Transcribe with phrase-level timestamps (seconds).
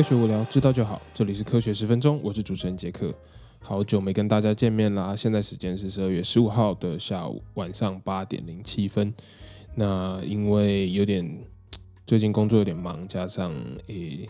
[0.00, 0.98] 科学无聊，知道就好。
[1.12, 3.14] 这里是科学十分钟，我是主持人杰克。
[3.58, 9.12] 好久没跟大家见面啦，现在时间是十二月十五号的下午晚上八点零七分。
[9.74, 11.44] 那因为有点
[12.06, 13.54] 最近工作有点忙，加上
[13.88, 14.26] 诶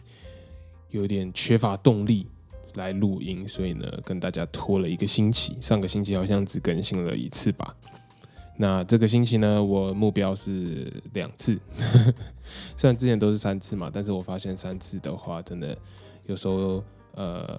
[0.88, 2.27] 有点缺乏动力
[2.74, 5.56] 来录音，所以呢跟大家拖了一个星期。
[5.60, 7.77] 上个星期好像只更新了一次吧。
[8.62, 11.59] 那这个星期呢，我目标是两次，
[12.77, 15.74] 虽然之前都是三次嘛，但是我发现三次的话，真的
[16.27, 17.59] 有时候呃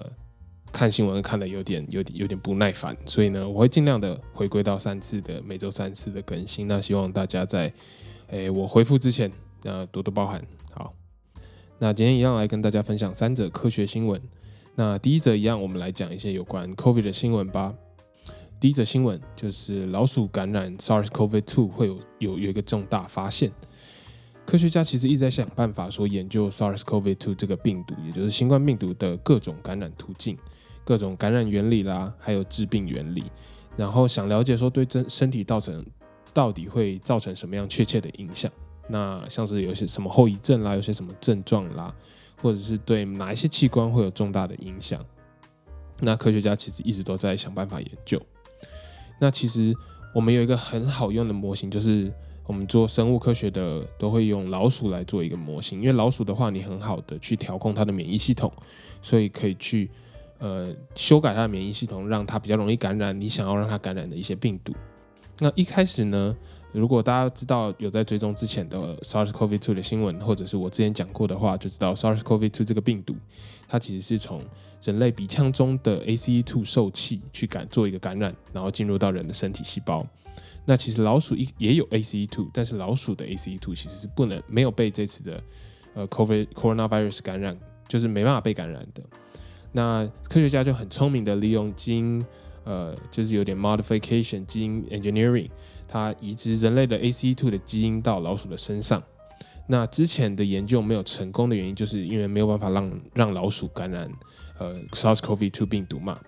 [0.72, 6.68] 看新闻看的有点有点有点不耐烦，所以呢，我会尽量的回归到三次的每周三次的更新。
[6.68, 7.74] 那希望大家在
[8.28, 9.32] 诶我回复之前，
[9.64, 10.40] 呃多多包涵。
[10.72, 10.94] 好，
[11.80, 14.22] 那今天一样来跟大家分享三则科学新闻。
[14.76, 17.74] 那第一则一样，我们来讲一些有关 COVID 的新闻吧。
[18.62, 23.52] 第一则新闻就是老鼠感染 SARS-CoV-2 会有有有一个重大发现。
[24.46, 30.38] 科学家其实一直在想办法说研究 SARS-CoV-2 这个病毒，也就是新冠病毒的各种感染途径、
[30.86, 33.24] 各种感染原理啦，还有致病原理，
[33.76, 35.84] 然后想了解说对身身体造成
[36.32, 38.52] 到底会造成什么样确切的影响。
[38.88, 41.92] 那像是有些什么后遗症啦，有些什么症状啦，
[42.40, 45.04] 或者是对哪一些器官会有重大的影响。
[46.00, 48.22] 那科学家其实一直都在想办法研究。
[49.22, 49.72] 那其实
[50.16, 52.12] 我们有一个很好用的模型，就是
[52.48, 58.52] 我们做生物科学的都会用老鼠来做一个模型，因为老鼠的话，你很好的去调控它的免疫系统，
[59.04, 59.88] 所以可以去
[60.40, 64.74] 呃修改它的免疫系统，让它比较容易感染你想要让它感染的一些病毒。
[65.38, 66.36] 那一开始呢？
[66.74, 73.14] 如果大家知道有在追踪之前的 SARS-CoV-2 的新闻，或者是我之前讲过的话，就知道 SARS-CoV-2 这个病毒，
[73.72, 74.42] 它其实是从
[74.84, 80.06] 人类鼻腔中的 ACE2 受气去感做一个感染，然后进入到人的身体细胞。
[80.66, 85.42] 那其实老鼠一也有 ACE2，但是老鼠的 ACE2 其实是不能没有被这次的
[85.94, 87.58] 呃 COVID coronavirus 感染，
[87.88, 89.02] 就是没办法被感染的。
[89.72, 92.26] 那科学家就很聪明的利用基因，
[92.66, 95.50] 呃，就是有点 modification 基因 engineering。
[95.88, 99.02] 它移植人类的 ACE2 的基因到老鼠的身上，
[99.68, 104.12] 那之前的研究没有成功的原因，就是因为没有办法让让老鼠感染
[104.58, 106.20] 呃 SARS-CoV-2 病毒嘛。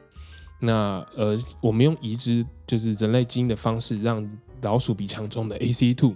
[0.61, 4.25] 那呃，我们用移植就是人类基因的方式，让
[4.61, 6.15] 老鼠鼻腔中的 ACE2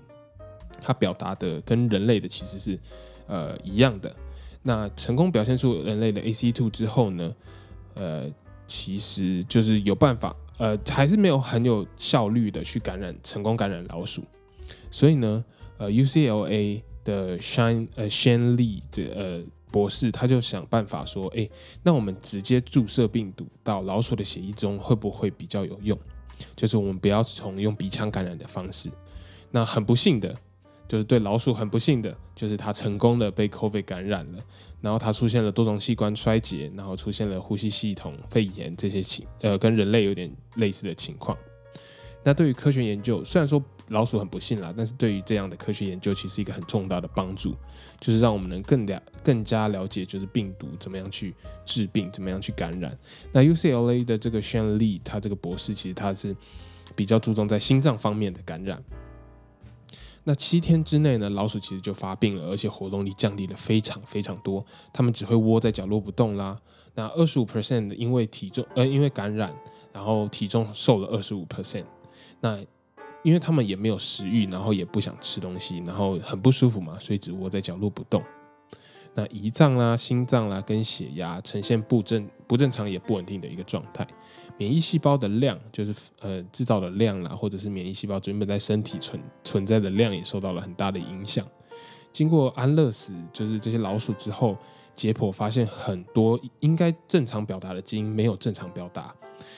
[0.80, 2.80] 它表达的跟人类的其实是
[3.28, 4.16] 呃一样的。
[4.64, 7.36] 那成功表现出人类的 ACE2 之后呢，
[7.96, 8.30] 呃，
[8.66, 10.36] 其实就是有办法。
[10.60, 14.24] 呃，还是没有很有效率的去感染成功感染老鼠，
[14.90, 15.46] 所以呢，
[15.78, 21.50] 呃，UCLA 的 Shine 呃 Shane Lee 的呃博士他就想办法说，哎，
[21.82, 25.98] 那我们直接注射病毒到老鼠的血液中会不会比较有用？
[26.56, 28.90] 就是我们不要从用鼻腔感染的方式。
[29.50, 30.36] 那很不幸的。
[30.90, 34.42] 就是对老鼠很不幸的，就是它成功的被 COVID 感染了，
[34.80, 41.38] 然后它出现了多种器官衰竭，然后出现了呼吸系统肺炎这些情，呃，跟人类有点类似的情况。
[42.24, 47.56] 那对于科学研究，虽然说老鼠很不幸啦，但是对于这样的科学研究，其实一个很重大的帮助，
[48.00, 51.34] 就是让我们能更了更加了解，就是病毒怎么样去
[51.66, 52.98] 治病，怎么样去感染。
[53.32, 56.36] 那 UCLA 的这个 Shan Lee，他这个博士其实他是
[56.96, 58.84] 比较注重在心脏方面的感染。
[60.26, 66.60] 那七天之内呢，老鼠其实就发病了，而且活动力降低了非常非常多，它们只会窝在角落不动啦。
[66.96, 69.56] 那二十五 percent 因为体重呃因为感染，
[69.94, 71.86] 然后体重瘦了二十五 percent。
[72.42, 72.60] 那
[73.28, 78.24] 因为他们也没有食欲，然后也不想吃东西，然后很不舒服嘛，所以只窝在角落不动。
[79.14, 84.08] 那胰脏啦、心脏啦跟血压呈现不正不正常也不稳定的一个状态，
[84.58, 91.46] 免疫细胞的量就是呃制造的量啦，或者是免疫细胞原本在身体存存在的量也受到了很大的影响。
[92.14, 94.56] 经过安乐死，就是这些老鼠之后
[94.96, 99.14] 解剖发现很多应该正常表达的基因没有正常表达，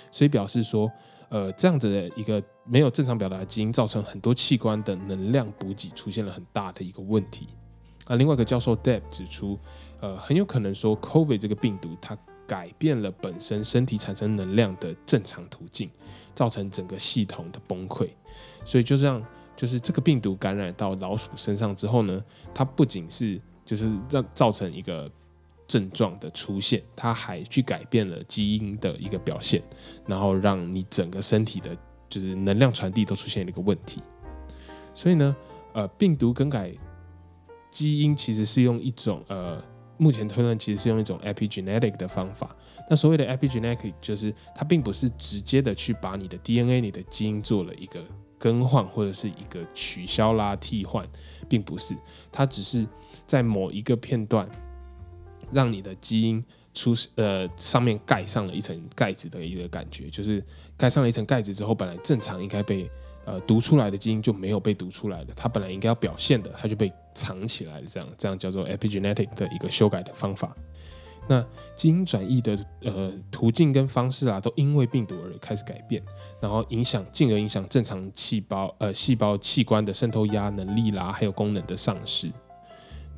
[0.09, 0.91] 所以表示说
[1.29, 7.47] 呃这样子的一个没有正常表达的基因造成很多器官的能量补给出现了很大的一个问题。
[8.07, 9.57] 那另外一个教授 Deb 指出，
[10.01, 12.17] 呃，很有可能说 COVID 这个病毒它
[12.47, 15.89] 改变了本身身体产生能量的正常途径，
[16.33, 18.09] 造成整个系统的崩溃。
[18.65, 19.23] 所以就这样，
[19.55, 25.07] 就是这个病毒感染到老鼠身上之后呢，它不仅是就是让造成一个
[25.69, 29.63] 症状的出现，它还去改变了基因的一个表现，
[30.05, 31.77] 然后让你整个身体的
[32.09, 34.01] 就是能量传递都出现了一个问题。
[34.93, 35.33] 所以呢，
[35.71, 36.73] 呃，病毒更改。
[37.71, 39.63] 基因其实是用一种呃，
[39.97, 42.55] 目前推论其实是用一种 epigenetic 的方法。
[42.89, 48.03] 那所谓的 epigenetic 就是它并不是直接的去把你的 DNA、你的基因做了一个
[48.39, 51.07] 更换或者是一个取消啦、替换，
[51.47, 51.95] 并不是，
[52.31, 52.87] 它只是
[53.27, 54.49] 在某一个片段
[55.51, 56.43] 让你的基因
[56.73, 60.43] 出呃上面盖上了一层盖子的一个感觉，就是
[60.77, 62.89] 盖上了一层盖子之后，本来正常应该被
[63.25, 70.55] 呃读出来的基因就没有被读出来了，它本来应该要表现的，它就被藏起来了，这样这样叫做 epigenetic 的一个修改的方法。
[71.27, 76.01] 那基因转移的呃途径跟方式啊，都因为病毒而开始改变，
[76.41, 82.31] 然后影响进而影响正常细胞呃细胞器官的渗透压能力啦，还有功能的丧失。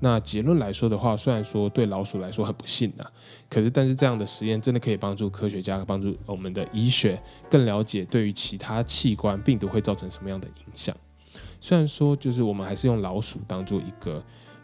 [0.01, 3.09] 那结论来说的话，虽然说对老鼠来说很不幸啊，
[3.48, 7.18] 可是但是这样的实验真的可以帮助科学家帮助我们的医学
[7.50, 10.94] 更了解对于其他器官病毒会造成什么样的影响。
[11.62, 14.21] 虽然说就是我们还是用老鼠当做一个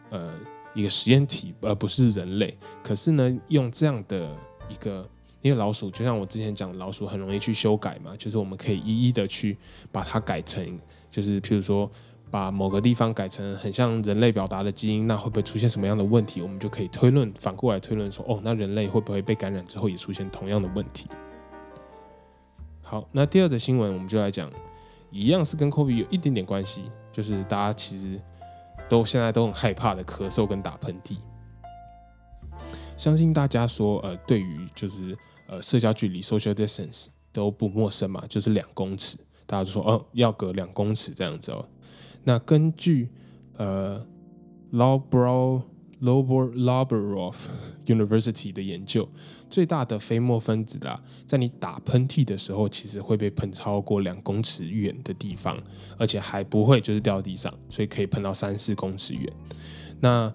[0.10, 0.34] 呃。
[0.75, 2.56] 一个实验体，而不是人类。
[2.83, 4.30] 可是呢，用这样的
[4.69, 5.10] 一个，
[5.42, 9.57] 因为老鼠就像我之前讲，老鼠很容易去修改嘛，就是我们可以一一的去
[9.92, 10.80] 把它改成，
[11.10, 11.90] 就是譬如说
[12.30, 16.42] 把某个地方改成很像人类表达的基因，那会不会出现什么样的问题？
[16.42, 21.08] 我们就可以推论，反过来推论说，哦，那人类会不会被感染之后也出现同样的问题？
[22.82, 24.52] 好，那第二则新闻我们就来讲，
[25.12, 28.20] 一样是跟 COVID 有一点点关系，就是大家其实。
[28.90, 31.18] 都现在都很害怕的咳嗽跟打喷嚏，
[32.96, 41.68] 相信大家说，呃，对于就是呃社交距离 （social distance） 都不陌生嘛，就是两公尺，大家就说哦要隔两公尺这样子哦。
[42.28, 43.08] 那根据
[43.56, 44.06] 呃
[44.74, 45.62] Lowbrow
[46.02, 47.36] Lowbrow Laborov
[47.86, 49.08] University 的研究。
[49.50, 55.58] 最大的飞沫分子啦，在你打喷嚏的时候，其实会被喷超过两公尺远的地方，
[55.98, 59.32] 而且还不会就是掉地上，所以可以喷到三四公尺远。
[60.02, 60.32] 那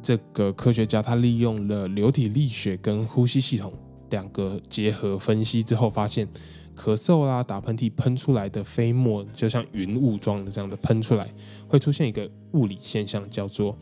[0.00, 3.72] 这个科学家他利用了流体力学跟呼吸系统
[4.10, 6.28] 两个结合分析之后，发现
[6.76, 11.32] 咳嗽啦、打喷嚏喷出来的飞沫，就像云雾状的这样的喷出来，
[11.68, 13.76] 会出现一个物理现象，叫做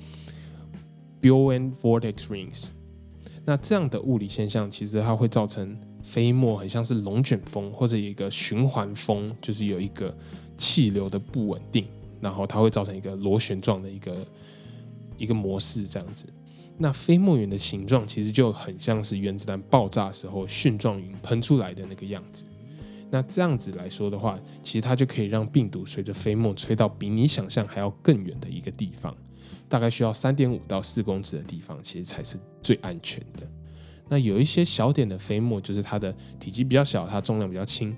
[1.21, 2.67] BION vortex rings。
[3.45, 10.15] 那这样的物理现象，其实它会造成飞沫很像是龙卷风或者一个循环风，就是有一个
[10.57, 11.87] 气流的不稳定，
[12.21, 14.27] 然后它会造成一个螺旋状的一个
[15.17, 16.27] 一个模式这样子。
[16.79, 22.45] 那飞沫云的形状其实就很像是原子弹爆炸时候蕈状云喷出来的那个样子。
[23.11, 29.15] 那这样子来说的话，其实它就可以让病毒随着飞沫吹到比你想象还要更远的一个地方。
[29.69, 33.47] 大概需要三点五到四公尺的地方，其实才是最安全的。
[34.09, 37.97] 那有一些小点的飞沫，就是它的体积比较小，它重量比较轻，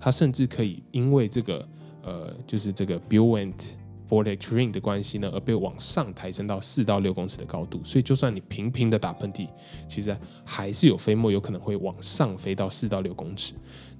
[0.00, 1.68] 它甚至可以因为这个
[2.02, 3.70] 呃，就是这个 buoyant
[4.12, 7.80] vortex ring 的关系呢，而被往上抬升到四到六公尺的高度。
[7.82, 9.48] 所以，就算你频频的打喷嚏，
[9.88, 10.14] 其实
[10.44, 13.54] 还是有飞沫有可能会往上飞到四到六公尺。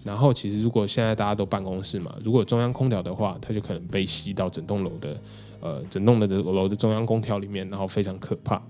[0.04, 5.20] 然后，其实如果现在大家都办公室嘛，如果中央空调的话，它就可能被吸到整栋楼的。
[5.60, 8.60] 呃，整栋的楼的中央空调里面，然后非常可怕。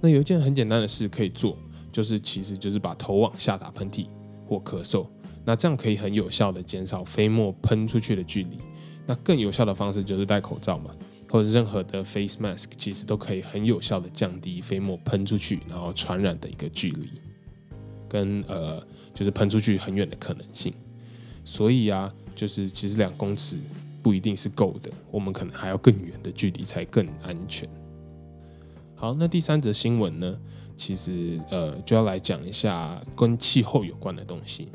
[0.00, 1.54] 那有一件很简单的事可以做，
[1.92, 4.06] 就是其实就是把头往下打喷嚏
[4.48, 5.06] 或咳嗽，
[5.44, 8.58] 那这样可以很有效的减少飞沫喷出去的距离。
[9.06, 10.90] 那更有效的方式就是戴口罩嘛，
[11.30, 17.08] 或者任何的 face mask，其实都可以很有效的降低飞沫喷出去然后传染的一个距离，
[18.08, 20.72] 跟呃就是喷出去很远的可能性。
[21.44, 23.58] 所以啊，就是其实两公尺。
[24.04, 27.66] 不一定是够的，我们可能还要更远的距离才更安全。
[28.94, 30.38] 好，那第三则新闻呢？
[30.76, 34.68] 其实呃就要来讲一下跟气候有关的东西。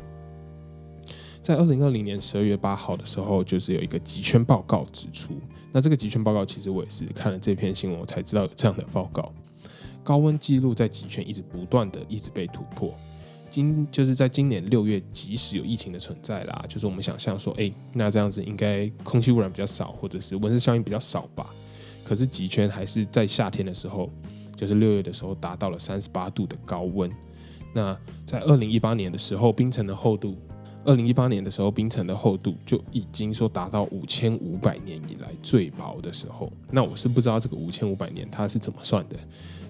[1.42, 5.34] 在二零二零年十二月八号的时候，就是有一个极圈报告指出，
[5.72, 9.32] 那这个极圈报告其实我也是看了这篇新闻，我才知道有这样的报告。
[10.04, 12.94] 高温记录在极圈一直不断的一直被突破。
[13.50, 21.50] 今就是在今年六月，即使有疫情的存在啦，就是我们想象说，哎，那这样子应该空气污染比较少，或者是温室效应比较少吧？
[22.04, 24.10] 可是极圈还是在夏天的时候，
[24.56, 27.12] 就是六月的时候达到了三十八度的高温。
[27.74, 30.36] 那在二零一八年的时候，冰层的厚度，
[30.90, 36.52] 二零一八年的时候冰层的厚度就已经说达到五千五百年以来最薄的时候。
[36.72, 39.16] 那我是不知道这个五千五百年它是怎么算的。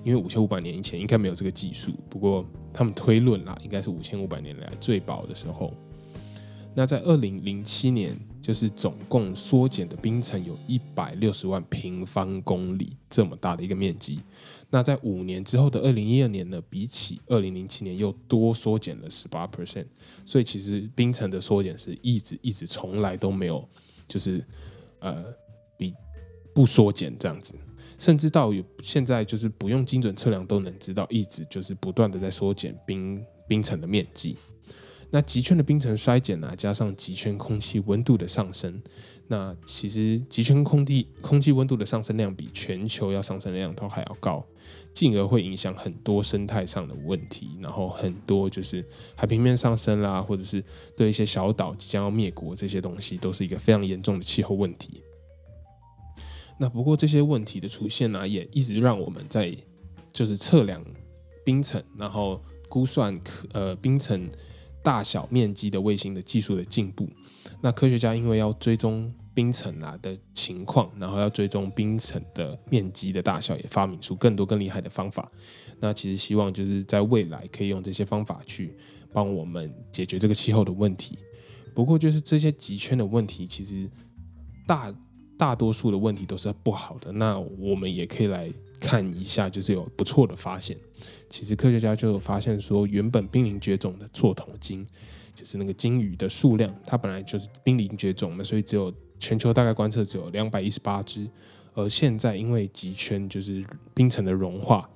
[0.05, 5.73] 因为五千五百年以前应该没有这个技术，不过他们推论啦，应该是五千五百年来最薄的时候。
[6.75, 14.21] 那在二零零七年，就是总共缩减的冰层有一百六十万平方公里这么大的一个面积。
[14.69, 19.88] 那在五年之后的二零一二年呢，比起二零零七年又多缩减了十八 percent。
[20.25, 23.67] 所以其实冰层的缩减是一直一直从来都没有，
[24.07, 24.45] 就是
[24.99, 25.25] 呃
[25.75, 25.93] 比
[26.53, 27.55] 不缩减这样子。
[27.97, 34.38] 甚至到有现在就是不用精准测量都能知道，一直就是不断的在缩减冰冰层的面积。
[35.11, 38.79] 那极圈的冰层衰减呢，加上极圈空气温度的上升，
[39.27, 44.45] 那其实极圈空地空气温度的上升量比全球要上升量都还要高，
[44.93, 48.85] 进而会影响很多生态上的问题，然后很多就是
[49.15, 50.63] 海平面上升啦，或者是
[50.95, 55.01] 对一些小岛即将要灭国这些东西，都是一个非常严重的气候问题。
[56.59, 59.57] 那不过这些问题的出现呢，也一直让我们在
[60.13, 60.85] 就是测量
[61.43, 64.29] 冰层，然后估算可呃冰层。
[64.83, 67.07] 大小面积的卫星的技术的进步，
[67.62, 75.29] 那科学家因为要追踪冰层啊的情况，然后要追踪冰层的面积的大小，也发明出更多更厉害的方法。
[75.79, 78.75] 那其实希望就是在未来可以用这些方法去
[79.12, 81.17] 帮我们解决这个气候的问题。
[81.75, 83.89] 不过就是这些极圈的问题，其实
[84.65, 84.93] 大
[85.38, 87.12] 大多数的问题都是不好的。
[87.12, 88.51] 那我们也可以来。
[88.79, 90.77] 看一下，就是有不错的发现。
[91.29, 94.88] 其实科学家就有发现说，原本濒临绝种的错头鲸，
[95.36, 101.29] 就是那个鲸鱼的数量，它本来就是濒临绝种嘛，所以只有全球大概观测只有两百一十八只。
[101.75, 104.89] 而现在因为极圈就是冰层的融化，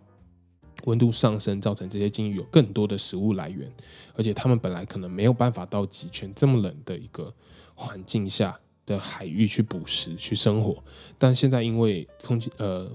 [0.86, 3.72] 温度上升，造成这些鲸鱼有更多的食物来源，
[4.16, 7.32] 而且它们本来可能没有办法到极圈这么冷的一个
[7.76, 10.84] 环境下的海域去捕食去生活，
[11.18, 12.90] 但现在因为空气呃。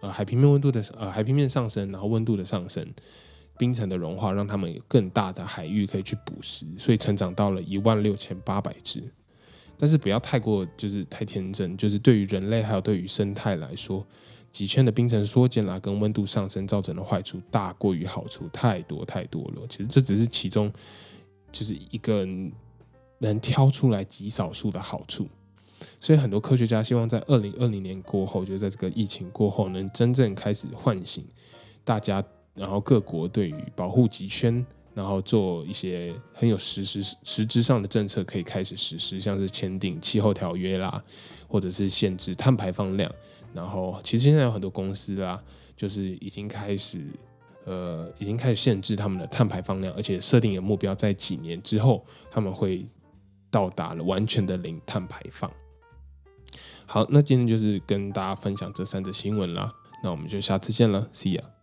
[0.00, 2.86] 呃，海平面温度的呃海平面上升，然后温度的上升，
[3.56, 9.02] 冰层的融化，让他们有更大的海域可以去捕食，所以成长到了一万六千八百只。
[9.76, 14.04] 但是不要太过就是太天真，就是对于人类还有对于生态来说，
[14.50, 19.66] 几圈的冰层缩减啦，跟温度上升造成的坏处大过于好处，太多太多了。
[19.68, 20.72] 其实这只是其中
[21.52, 22.26] 就是一个
[23.18, 25.28] 能挑出来极少数的好处。
[26.00, 31.24] 所以很多科学家希望在二零二零年过后，就在这个疫情过后，能真正开始唤醒
[31.84, 32.22] 大家，
[32.54, 41.02] 然后各国对于保护极圈，然后做一些很有实实实质上的政策可以开始实施，像是签订气候条约啦，
[41.46, 43.10] 或者是限制碳排放量。
[43.54, 45.42] 然后其实现在有很多公司啦，
[45.76, 47.06] 就是已经开始
[47.64, 52.84] 呃，已经开始限制他们的碳排放量，而且设定的目标，在几年之后他们会
[53.50, 55.50] 到达了完全的零碳排放。
[56.90, 59.70] 好，那今天就是跟大家分享这三则新闻啦，
[60.02, 61.57] 那我们就下次见了，See ya。